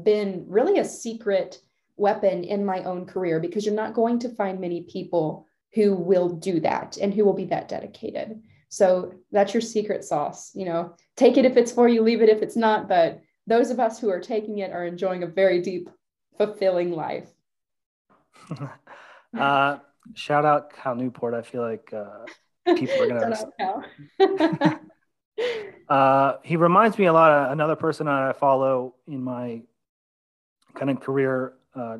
been 0.02 0.46
really 0.48 0.78
a 0.78 0.84
secret 0.84 1.60
weapon 1.96 2.42
in 2.44 2.64
my 2.64 2.82
own 2.84 3.06
career 3.06 3.38
because 3.38 3.64
you're 3.64 3.74
not 3.74 3.94
going 3.94 4.18
to 4.18 4.34
find 4.34 4.58
many 4.58 4.82
people 4.82 5.46
who 5.74 5.94
will 5.94 6.30
do 6.30 6.60
that 6.60 6.96
and 6.96 7.12
who 7.12 7.24
will 7.24 7.34
be 7.34 7.44
that 7.44 7.68
dedicated. 7.68 8.40
So 8.68 9.12
that's 9.30 9.54
your 9.54 9.60
secret 9.60 10.02
sauce 10.04 10.50
you 10.54 10.64
know 10.64 10.94
take 11.16 11.36
it 11.36 11.44
if 11.44 11.56
it's 11.56 11.72
for 11.72 11.88
you 11.88 12.02
leave 12.02 12.22
it 12.22 12.28
if 12.28 12.42
it's 12.42 12.56
not. 12.56 12.88
But 12.88 13.20
those 13.46 13.70
of 13.70 13.78
us 13.78 14.00
who 14.00 14.08
are 14.10 14.20
taking 14.20 14.58
it 14.58 14.72
are 14.72 14.86
enjoying 14.86 15.22
a 15.22 15.26
very 15.28 15.60
deep 15.60 15.90
fulfilling 16.38 16.92
life. 16.92 17.28
Uh, 19.36 19.78
shout 20.14 20.44
out 20.44 20.72
cal 20.72 20.94
newport. 20.94 21.34
I 21.34 21.42
feel 21.42 21.62
like 21.62 21.92
uh, 21.92 22.24
people 22.66 23.02
are 23.02 23.08
gonna. 23.08 24.80
uh, 25.88 26.36
he 26.42 26.56
reminds 26.56 26.98
me 26.98 27.06
a 27.06 27.12
lot 27.12 27.30
of 27.30 27.52
another 27.52 27.76
person 27.76 28.06
that 28.06 28.14
I 28.14 28.32
follow 28.32 28.94
in 29.06 29.22
my 29.22 29.62
kind 30.74 30.90
of 30.90 31.00
career 31.00 31.54
uh, 31.74 31.98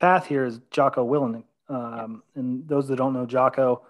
path 0.00 0.26
here 0.26 0.44
is 0.44 0.60
Jocko 0.70 1.06
Willink. 1.06 1.44
Um, 1.68 2.22
and 2.34 2.66
those 2.68 2.88
that 2.88 2.96
don't 2.96 3.12
know 3.12 3.26
Jocko, 3.26 3.82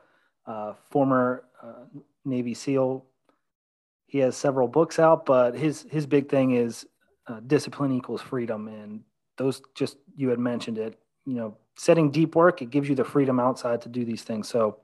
uh, 0.47 0.75
former 0.91 1.45
uh, 1.63 1.85
Navy 2.25 2.55
SEAL, 2.55 3.05
he 4.07 4.19
has 4.19 4.37
several 4.37 4.69
books 4.69 4.99
out, 4.99 5.27
but 5.27 5.55
his 5.55 5.87
his 5.91 6.07
big 6.07 6.29
thing 6.29 6.53
is 6.53 6.87
uh, 7.27 7.41
discipline 7.47 7.93
equals 7.93 8.23
freedom, 8.23 8.69
and 8.69 9.03
those 9.37 9.61
just 9.75 9.99
you 10.17 10.29
had 10.29 10.39
mentioned 10.39 10.79
it. 10.79 10.99
You 11.27 11.35
know, 11.35 11.57
setting 11.77 12.11
deep 12.11 12.37
work 12.37 12.63
it 12.63 12.71
gives 12.71 12.89
you 12.89 12.95
the 12.95 13.05
freedom 13.05 13.41
outside 13.41 13.83
to 13.83 13.89
do 13.89 14.05
these 14.05 14.23
things. 14.23 14.49
So 14.49 14.79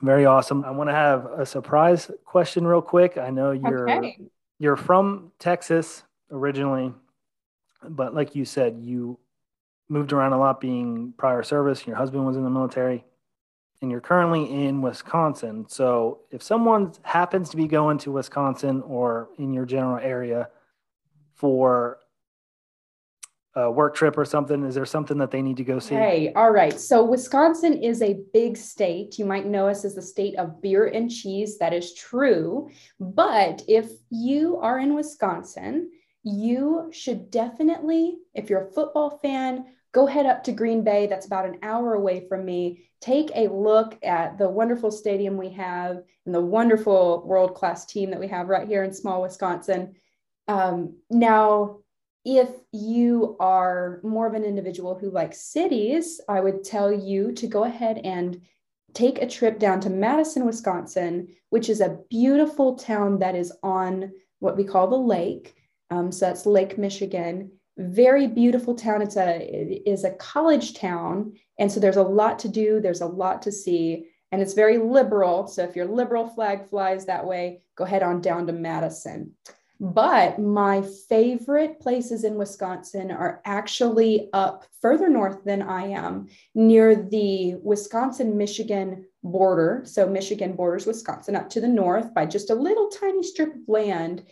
very 0.00 0.26
awesome. 0.26 0.64
I 0.64 0.70
want 0.70 0.88
to 0.88 0.94
have 0.94 1.26
a 1.26 1.44
surprise 1.44 2.10
question 2.24 2.66
real 2.66 2.82
quick. 2.82 3.18
I 3.18 3.30
know 3.30 3.52
you're 3.52 3.90
okay. 3.90 4.18
you're 4.58 4.76
from 4.76 5.32
Texas 5.38 6.02
originally, 6.30 6.92
but 7.88 8.14
like 8.14 8.34
you 8.34 8.44
said, 8.44 8.78
you 8.80 9.18
moved 9.88 10.12
around 10.12 10.32
a 10.32 10.38
lot 10.38 10.60
being 10.60 11.12
prior 11.16 11.42
service. 11.42 11.86
Your 11.86 11.96
husband 11.96 12.24
was 12.26 12.36
in 12.36 12.44
the 12.44 12.50
military 12.50 13.04
and 13.82 13.90
you're 13.90 14.00
currently 14.00 14.44
in 14.66 14.80
Wisconsin. 14.80 15.66
So 15.68 16.20
if 16.30 16.42
someone 16.42 16.92
happens 17.02 17.50
to 17.50 17.56
be 17.56 17.66
going 17.66 17.98
to 17.98 18.12
Wisconsin 18.12 18.80
or 18.82 19.28
in 19.38 19.52
your 19.52 19.66
general 19.66 19.98
area 19.98 20.48
for 21.34 21.98
a 23.54 23.70
work 23.70 23.94
trip 23.94 24.16
or 24.16 24.24
something, 24.24 24.64
is 24.64 24.74
there 24.74 24.86
something 24.86 25.18
that 25.18 25.30
they 25.30 25.42
need 25.42 25.58
to 25.58 25.64
go 25.64 25.78
see? 25.78 25.94
Hey, 25.94 26.32
all 26.34 26.50
right. 26.50 26.78
So 26.78 27.04
Wisconsin 27.04 27.74
is 27.82 28.00
a 28.00 28.20
big 28.32 28.56
state. 28.56 29.18
You 29.18 29.26
might 29.26 29.46
know 29.46 29.68
us 29.68 29.84
as 29.84 29.94
the 29.94 30.02
state 30.02 30.36
of 30.36 30.62
beer 30.62 30.86
and 30.86 31.10
cheese. 31.10 31.58
That 31.58 31.74
is 31.74 31.94
true. 31.94 32.70
But 32.98 33.62
if 33.68 33.90
you 34.10 34.56
are 34.58 34.78
in 34.78 34.94
Wisconsin, 34.94 35.90
you 36.22 36.88
should 36.92 37.30
definitely, 37.30 38.16
if 38.32 38.48
you're 38.48 38.68
a 38.68 38.72
football 38.72 39.18
fan, 39.18 39.66
go 39.92 40.06
head 40.06 40.24
up 40.24 40.44
to 40.44 40.52
Green 40.52 40.82
Bay. 40.82 41.06
That's 41.06 41.26
about 41.26 41.46
an 41.46 41.58
hour 41.62 41.94
away 41.94 42.26
from 42.28 42.46
me. 42.46 42.88
Take 43.00 43.30
a 43.34 43.48
look 43.48 43.98
at 44.02 44.38
the 44.38 44.48
wonderful 44.48 44.90
stadium 44.90 45.36
we 45.36 45.50
have 45.50 46.02
and 46.24 46.34
the 46.34 46.40
wonderful 46.40 47.22
world 47.26 47.54
class 47.54 47.84
team 47.84 48.10
that 48.10 48.20
we 48.20 48.28
have 48.28 48.48
right 48.48 48.66
here 48.66 48.84
in 48.84 48.94
small 48.94 49.20
Wisconsin. 49.20 49.96
Um, 50.48 50.96
now, 51.10 51.81
if 52.24 52.48
you 52.72 53.36
are 53.40 54.00
more 54.02 54.26
of 54.26 54.34
an 54.34 54.44
individual 54.44 54.96
who 54.96 55.10
likes 55.10 55.40
cities, 55.40 56.20
I 56.28 56.40
would 56.40 56.64
tell 56.64 56.92
you 56.92 57.32
to 57.32 57.46
go 57.46 57.64
ahead 57.64 57.98
and 58.04 58.40
take 58.94 59.20
a 59.20 59.28
trip 59.28 59.58
down 59.58 59.80
to 59.80 59.90
Madison, 59.90 60.44
Wisconsin, 60.44 61.28
which 61.50 61.68
is 61.68 61.80
a 61.80 61.98
beautiful 62.10 62.76
town 62.76 63.18
that 63.20 63.34
is 63.34 63.52
on 63.62 64.12
what 64.38 64.56
we 64.56 64.64
call 64.64 64.88
the 64.88 64.96
lake. 64.96 65.54
Um, 65.90 66.12
so 66.12 66.26
that's 66.26 66.46
Lake 66.46 66.78
Michigan 66.78 67.50
very 67.78 68.26
beautiful 68.26 68.74
town. 68.74 69.02
It's 69.02 69.16
a 69.16 69.38
it 69.40 69.82
is 69.86 70.04
a 70.04 70.12
college 70.12 70.74
town, 70.74 71.34
and 71.58 71.70
so 71.70 71.80
there's 71.80 71.96
a 71.96 72.02
lot 72.02 72.38
to 72.40 72.48
do. 72.48 72.80
There's 72.80 73.00
a 73.00 73.06
lot 73.06 73.42
to 73.42 73.52
see, 73.52 74.06
and 74.30 74.42
it's 74.42 74.54
very 74.54 74.78
liberal. 74.78 75.46
So 75.46 75.64
if 75.64 75.76
your 75.76 75.86
liberal 75.86 76.26
flag 76.26 76.68
flies 76.68 77.06
that 77.06 77.26
way, 77.26 77.62
go 77.76 77.84
head 77.84 78.02
on 78.02 78.20
down 78.20 78.46
to 78.46 78.52
Madison. 78.52 79.32
But 79.82 80.38
my 80.38 80.80
favorite 81.08 81.80
places 81.80 82.22
in 82.22 82.36
Wisconsin 82.36 83.10
are 83.10 83.42
actually 83.44 84.28
up 84.32 84.64
further 84.80 85.08
north 85.08 85.42
than 85.42 85.60
I 85.60 85.88
am, 85.88 86.28
near 86.54 86.94
the 86.94 87.56
Wisconsin 87.64 88.38
Michigan 88.38 89.04
border. 89.24 89.82
So 89.84 90.08
Michigan 90.08 90.52
borders 90.52 90.86
Wisconsin 90.86 91.34
up 91.34 91.50
to 91.50 91.60
the 91.60 91.66
north 91.66 92.14
by 92.14 92.26
just 92.26 92.50
a 92.50 92.54
little 92.54 92.90
tiny 92.90 93.24
strip 93.24 93.56
of 93.56 93.62
land 93.66 94.22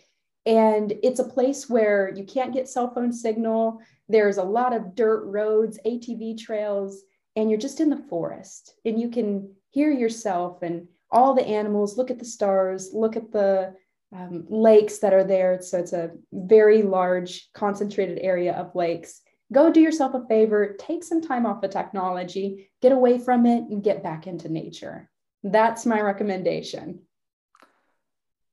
and 0.45 0.93
it's 1.03 1.19
a 1.19 1.25
place 1.25 1.69
where 1.69 2.13
you 2.15 2.23
can't 2.23 2.53
get 2.53 2.69
cell 2.69 2.93
phone 2.93 3.11
signal. 3.11 3.81
There's 4.07 4.37
a 4.37 4.43
lot 4.43 4.73
of 4.73 4.95
dirt 4.95 5.25
roads, 5.25 5.77
ATV 5.85 6.37
trails, 6.37 7.03
and 7.35 7.49
you're 7.49 7.59
just 7.59 7.81
in 7.81 7.89
the 7.89 8.05
forest 8.09 8.75
and 8.85 8.97
you 8.97 9.09
can 9.09 9.53
hear 9.71 9.91
yourself 9.91 10.61
and 10.61 10.87
all 11.11 11.33
the 11.33 11.45
animals, 11.45 11.97
look 11.97 12.09
at 12.09 12.19
the 12.19 12.25
stars, 12.25 12.91
look 12.93 13.17
at 13.17 13.33
the 13.33 13.75
um, 14.15 14.45
lakes 14.49 14.99
that 14.99 15.13
are 15.13 15.23
there. 15.23 15.61
So 15.61 15.79
it's 15.79 15.93
a 15.93 16.11
very 16.31 16.81
large, 16.81 17.49
concentrated 17.53 18.19
area 18.19 18.53
of 18.53 18.75
lakes. 18.75 19.21
Go 19.53 19.71
do 19.71 19.81
yourself 19.81 20.13
a 20.13 20.25
favor, 20.27 20.75
take 20.79 21.03
some 21.03 21.21
time 21.21 21.45
off 21.45 21.61
the 21.61 21.67
technology, 21.67 22.71
get 22.81 22.91
away 22.91 23.17
from 23.17 23.45
it, 23.45 23.63
and 23.69 23.83
get 23.83 24.03
back 24.03 24.27
into 24.27 24.49
nature. 24.49 25.09
That's 25.43 25.85
my 25.85 25.99
recommendation. 25.99 27.01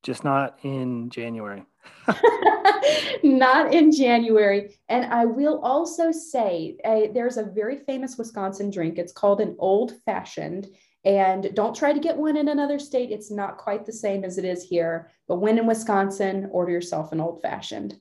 Just 0.03 0.25
not 0.25 0.59
in 0.62 1.11
January. 1.11 1.64
Not 3.23 3.75
in 3.75 3.92
January. 3.92 4.79
And 4.88 5.12
I 5.12 5.25
will 5.25 5.61
also 5.61 6.12
say 6.12 6.77
uh, 6.85 7.12
there's 7.12 7.37
a 7.37 7.44
very 7.44 7.79
famous 7.79 8.16
Wisconsin 8.16 8.71
drink. 8.71 8.99
It's 8.99 9.12
called 9.12 9.40
an 9.40 9.57
old 9.59 9.94
fashioned. 10.05 10.68
And 11.04 11.54
don't 11.54 11.76
try 11.76 11.92
to 11.92 12.00
get 12.00 12.16
one 12.16 12.37
in 12.37 12.48
another 12.48 12.78
state. 12.78 13.11
It's 13.11 13.30
not 13.30 13.56
quite 13.56 13.87
the 13.87 13.92
same 13.92 14.24
as 14.24 14.37
it 14.37 14.44
is 14.44 14.64
here. 14.64 15.11
But 15.26 15.37
when 15.37 15.58
in 15.58 15.66
Wisconsin, 15.66 16.48
order 16.50 16.72
yourself 16.72 17.12
an 17.12 17.20
old 17.20 17.40
fashioned. 17.40 17.98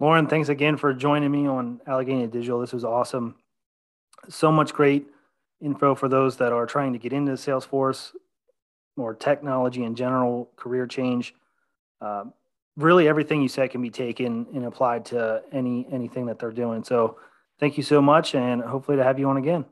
Lauren, 0.00 0.26
thanks 0.26 0.48
again 0.48 0.76
for 0.76 0.92
joining 0.92 1.30
me 1.30 1.46
on 1.46 1.80
Allegheny 1.86 2.26
Digital. 2.26 2.60
This 2.60 2.72
was 2.72 2.84
awesome. 2.84 3.36
So 4.28 4.50
much 4.50 4.72
great 4.74 5.06
info 5.60 5.94
for 5.94 6.08
those 6.08 6.36
that 6.38 6.52
are 6.52 6.66
trying 6.66 6.92
to 6.92 6.98
get 6.98 7.12
into 7.12 7.32
Salesforce 7.32 8.12
or 8.96 9.14
technology 9.14 9.84
in 9.84 9.94
general, 9.94 10.50
career 10.56 10.86
change. 10.86 11.34
Uh, 12.00 12.24
really 12.76 13.06
everything 13.08 13.42
you 13.42 13.48
said 13.48 13.70
can 13.70 13.80
be 13.80 13.90
taken 13.90 14.46
and 14.54 14.64
applied 14.64 15.04
to 15.04 15.42
any 15.52 15.86
anything 15.92 16.26
that 16.26 16.38
they're 16.38 16.50
doing. 16.50 16.82
So 16.82 17.18
thank 17.60 17.76
you 17.76 17.82
so 17.82 18.02
much 18.02 18.34
and 18.34 18.62
hopefully 18.62 18.96
to 18.96 19.04
have 19.04 19.18
you 19.18 19.28
on 19.28 19.36
again. 19.36 19.64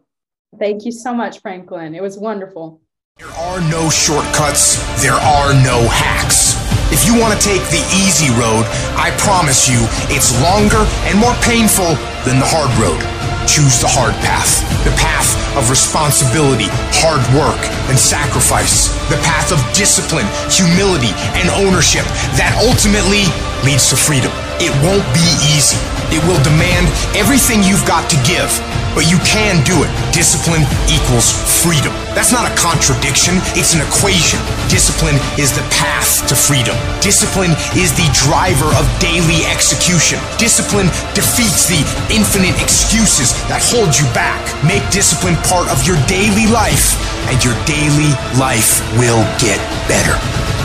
Thank 0.58 0.84
you 0.84 0.90
so 0.90 1.14
much, 1.14 1.40
Franklin. 1.40 1.94
It 1.94 2.02
was 2.02 2.18
wonderful. 2.18 2.80
There 3.18 3.30
are 3.30 3.60
no 3.70 3.88
shortcuts, 3.88 4.82
there 5.00 5.14
are 5.14 5.54
no 5.62 5.86
hacks. 5.86 6.58
If 6.90 7.06
you 7.06 7.14
want 7.14 7.38
to 7.38 7.40
take 7.40 7.62
the 7.70 7.84
easy 7.94 8.34
road, 8.34 8.66
I 8.98 9.14
promise 9.22 9.70
you 9.70 9.78
it's 10.10 10.34
longer 10.42 10.82
and 11.06 11.14
more 11.14 11.36
painful 11.46 11.94
than 12.26 12.42
the 12.42 12.48
hard 12.50 12.72
road. 12.82 12.98
Choose 13.46 13.78
the 13.78 13.86
hard 13.86 14.10
path, 14.26 14.66
the 14.82 14.90
path 14.98 15.30
of 15.54 15.70
responsibility, 15.70 16.66
hard 16.98 17.22
work, 17.30 17.62
and 17.86 17.94
sacrifice, 17.94 18.90
the 19.06 19.22
path 19.22 19.54
of 19.54 19.62
discipline, 19.70 20.26
humility, 20.50 21.14
and 21.38 21.46
ownership 21.62 22.04
that 22.34 22.50
ultimately 22.58 23.22
leads 23.62 23.86
to 23.94 23.96
freedom. 23.96 24.34
It 24.58 24.74
won't 24.82 25.06
be 25.14 25.26
easy. 25.54 25.78
It 26.10 26.18
will 26.26 26.42
demand 26.42 26.90
everything 27.14 27.62
you've 27.62 27.86
got 27.86 28.10
to 28.10 28.18
give, 28.26 28.50
but 28.94 29.10
you 29.10 29.18
can 29.22 29.62
do 29.64 29.82
it. 29.82 29.90
Discipline 30.12 30.62
equals 30.90 31.32
freedom. 31.62 31.92
That's 32.14 32.32
not 32.32 32.48
a 32.48 32.52
contradiction, 32.56 33.38
it's 33.54 33.74
an 33.74 33.80
equation. 33.80 34.40
Discipline 34.68 35.16
is 35.38 35.52
the 35.52 35.64
path 35.70 36.26
to 36.28 36.34
freedom. 36.34 36.76
Discipline 37.00 37.52
is 37.78 37.94
the 37.94 38.08
driver 38.12 38.68
of 38.76 38.84
daily 38.98 39.46
execution. 39.46 40.18
Discipline 40.38 40.90
defeats 41.14 41.70
the 41.70 41.80
infinite 42.10 42.56
excuses 42.60 43.32
that 43.48 43.62
hold 43.62 43.94
you 43.96 44.06
back. 44.12 44.40
Make 44.66 44.82
discipline 44.90 45.38
part 45.46 45.70
of 45.70 45.82
your 45.86 45.98
daily 46.10 46.50
life, 46.50 46.98
and 47.30 47.38
your 47.44 47.54
daily 47.64 48.12
life 48.36 48.82
will 48.98 49.22
get 49.38 49.58
better. 49.88 50.59